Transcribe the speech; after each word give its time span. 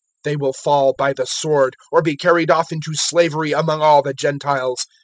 021:024 0.23 0.23
They 0.23 0.35
will 0.35 0.53
fall 0.53 0.93
by 0.97 1.13
the 1.13 1.27
sword, 1.27 1.75
or 1.91 2.01
be 2.01 2.17
carried 2.17 2.49
off 2.49 2.71
into 2.71 2.95
slavery 2.95 3.51
among 3.51 3.83
all 3.83 4.01
the 4.01 4.15
Gentiles. 4.15 4.87